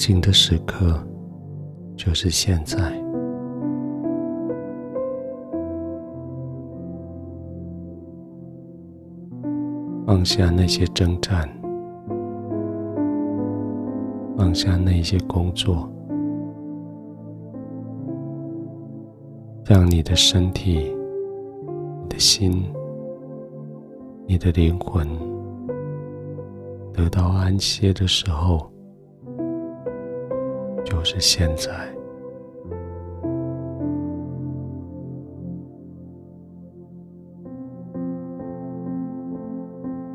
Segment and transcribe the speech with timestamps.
[0.00, 0.98] 静的时刻
[1.94, 2.78] 就是现在。
[10.06, 11.46] 放下那些征战，
[14.38, 15.86] 放下那些工作，
[19.66, 20.96] 让你的身体、
[22.02, 22.64] 你的心、
[24.26, 25.06] 你的灵魂
[26.94, 28.69] 得到安歇的时候，
[31.00, 31.72] 就是现在。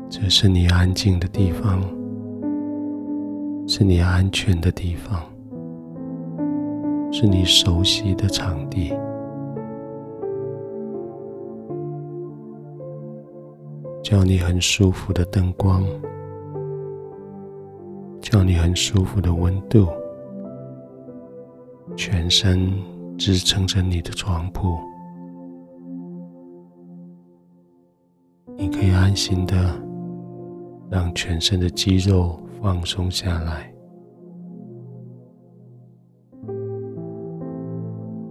[0.08, 1.82] 这是你安静的地方，
[3.66, 5.20] 是你安全的地方，
[7.10, 8.96] 是你熟悉的场地。
[14.04, 15.84] 叫你很舒服的灯光，
[18.20, 19.88] 叫你很舒服的温度，
[21.96, 22.70] 全身
[23.18, 24.78] 支撑着你的床铺，
[28.56, 29.56] 你可以安心的。
[30.88, 33.74] 让全身的肌肉放松下来，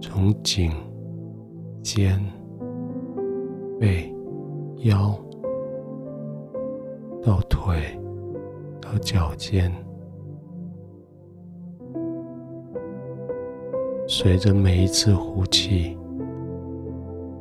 [0.00, 0.72] 从颈、
[1.82, 2.18] 肩、
[3.78, 4.10] 背、
[4.84, 5.14] 腰
[7.22, 8.00] 到腿
[8.80, 9.70] 到脚尖，
[14.08, 15.98] 随着每一次呼气，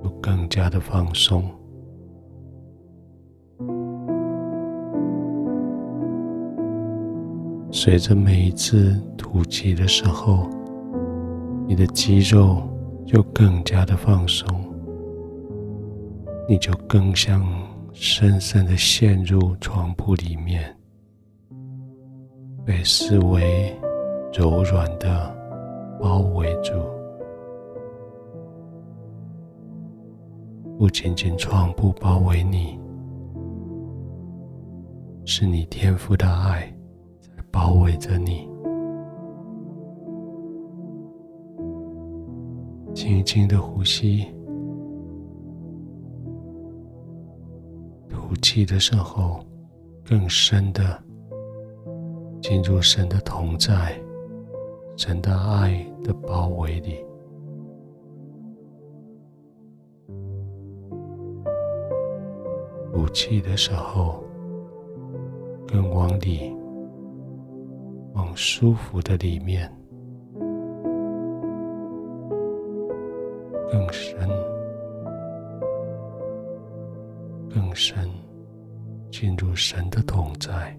[0.03, 1.43] 都更加的放松。
[7.71, 10.49] 随着每一次吐气的时候，
[11.67, 12.63] 你的肌肉
[13.05, 14.47] 就更加的放松，
[16.49, 17.45] 你就更像
[17.93, 20.75] 深深的陷入床铺里面，
[22.65, 23.71] 被视为
[24.33, 25.31] 柔软的
[25.99, 26.73] 包围住。
[30.77, 32.79] 不仅仅床铺包围你，
[35.25, 36.71] 是你天赋的爱
[37.21, 37.35] 在。
[37.51, 38.49] 包围着你，
[42.93, 44.25] 轻轻的呼吸，
[48.09, 49.39] 吐气的时候，
[50.03, 51.01] 更深的
[52.41, 53.97] 进入神的同在、
[54.97, 57.03] 神的爱的包围里。
[62.91, 64.23] 呼气的时候，
[65.67, 66.55] 更往里。
[68.13, 69.69] 往舒服的里面，
[73.69, 74.17] 更深、
[77.53, 78.09] 更深，
[79.11, 80.73] 进入神的同在。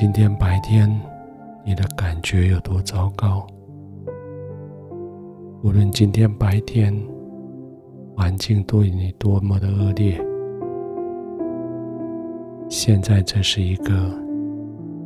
[0.00, 0.88] 今天白天
[1.64, 3.44] 你的感觉有多糟糕。
[5.64, 6.96] 无论今天白天
[8.14, 10.24] 环境对你多么的恶劣，
[12.68, 13.92] 现在这是一个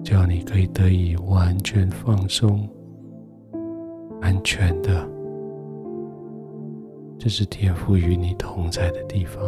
[0.04, 2.68] 叫你可以得以完全放松、
[4.20, 5.08] 安全的，
[7.18, 9.42] 这是天赋与你同在的地方。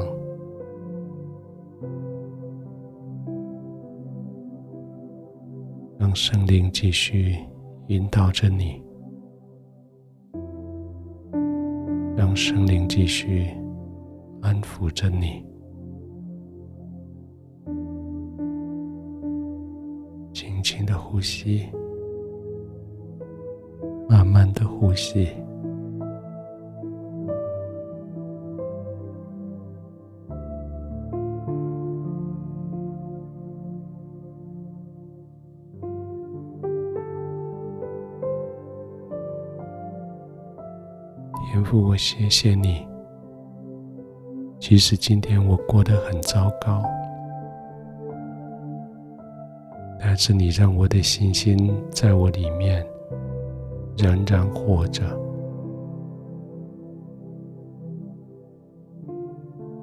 [6.15, 7.37] 让圣灵继续
[7.89, 8.81] 引导着你。
[12.17, 13.49] 让圣灵继续
[14.41, 15.45] 安抚着你，
[20.33, 21.67] 轻轻的呼吸，
[24.09, 25.27] 慢慢的呼吸。
[41.55, 42.85] 天父，我谢谢你。
[44.59, 46.83] 即使今天我过得很糟糕，
[50.01, 52.85] 但是你让我的信心在我里面
[53.97, 55.05] 仍然活着。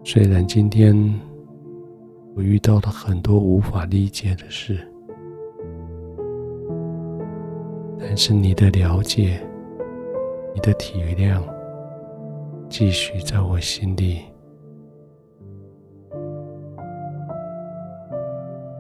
[0.04, 0.94] 虽然今天
[2.36, 4.78] 我遇到了很多无法理解的事，
[7.98, 9.40] 但是你的了解，
[10.54, 11.42] 你的体谅。
[12.72, 14.22] 继续在我心里。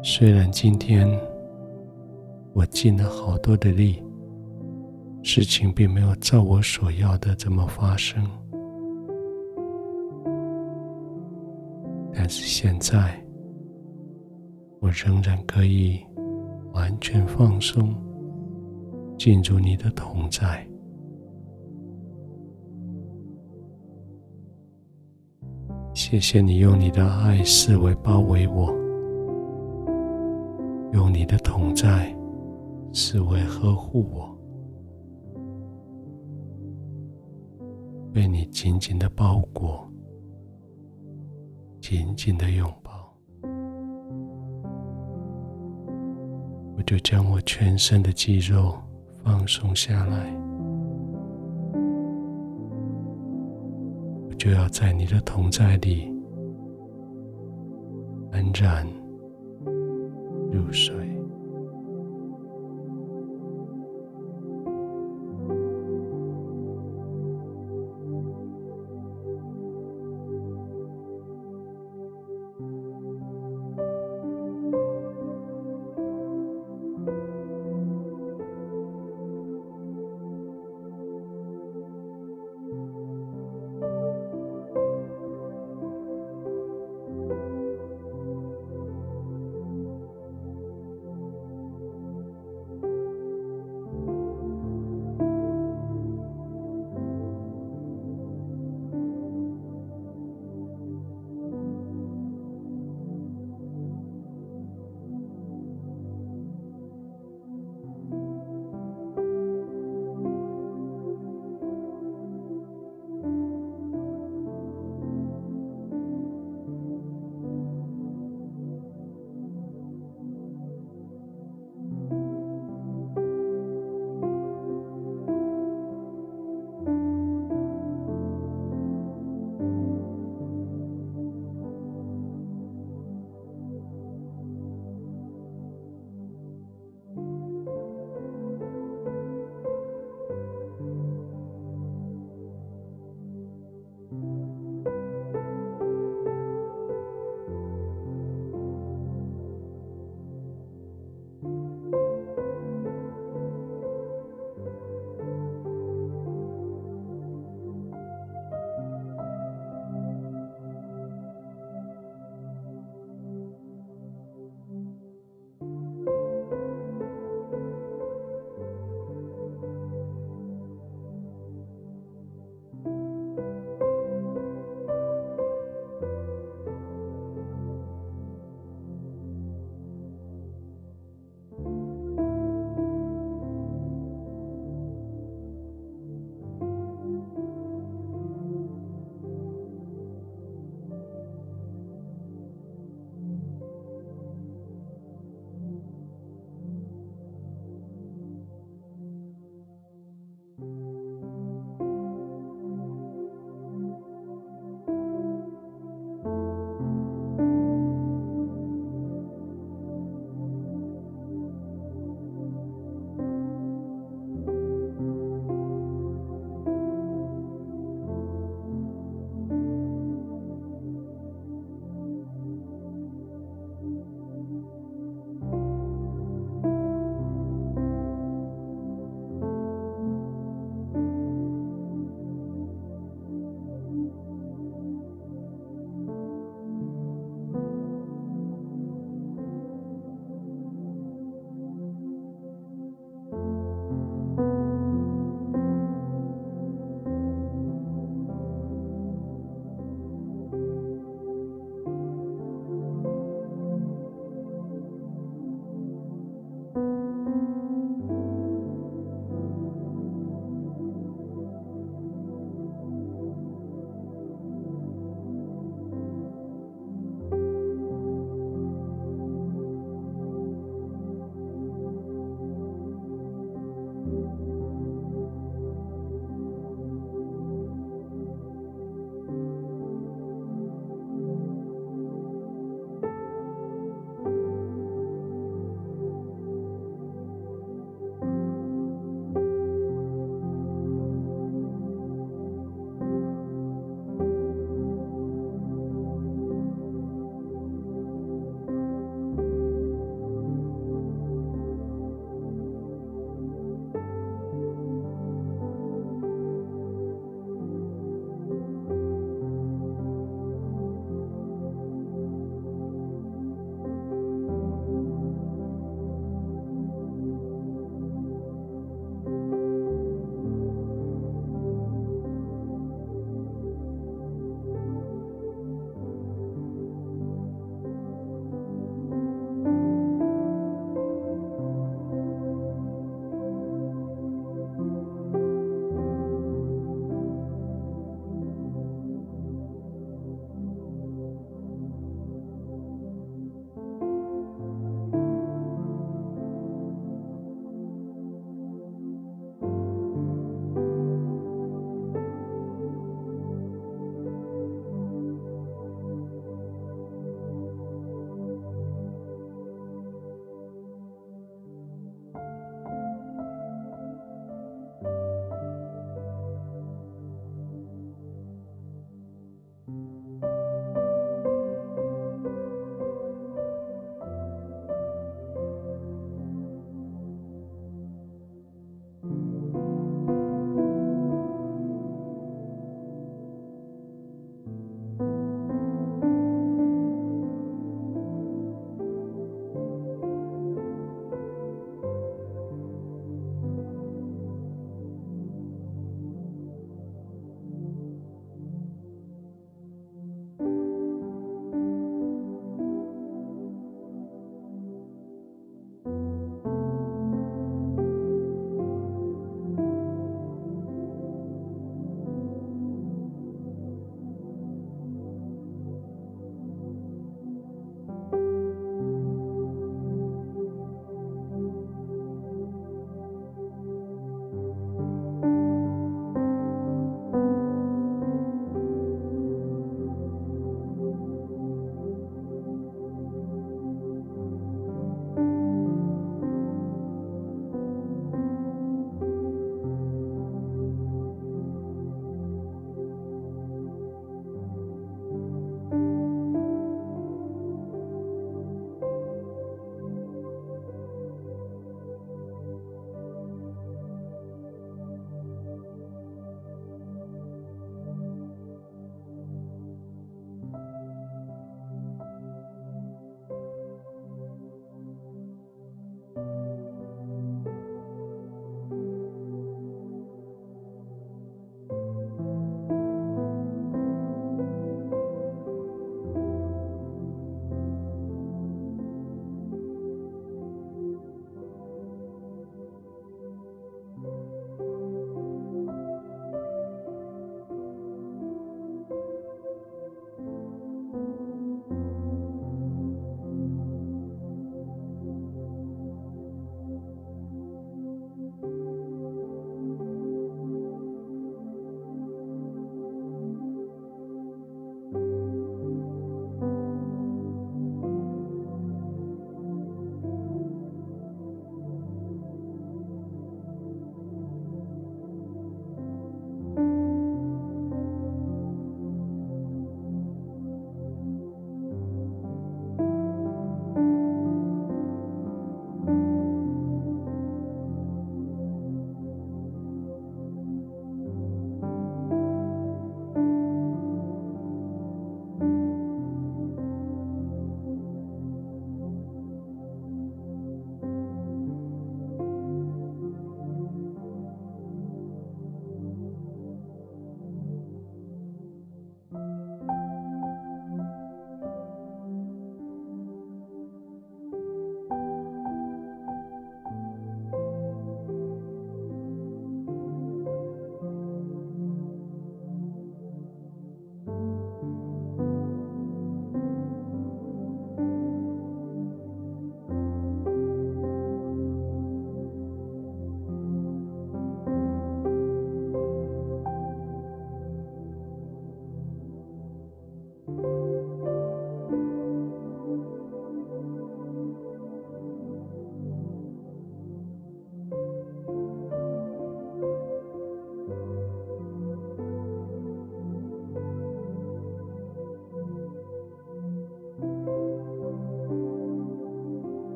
[0.00, 1.10] 虽然今天
[2.52, 4.00] 我尽了好多的力
[5.24, 8.24] 事情并没有照我所要的这么发生
[12.14, 13.20] 但是现在
[14.78, 16.00] 我仍然可以
[16.72, 17.92] 完全放松
[19.18, 20.69] 进入你的同在。
[26.10, 28.66] 谢谢你用你的爱视为包围我，
[30.92, 32.12] 用你的同在
[32.92, 34.36] 视为呵护我，
[38.12, 39.88] 被你紧紧的包裹。
[41.80, 43.14] 紧紧的拥抱，
[46.76, 48.76] 我就将我全身的肌肉
[49.22, 50.28] 放松下来，
[54.40, 56.10] 就要在你的同在里
[58.32, 58.86] 安然
[60.50, 61.09] 入睡。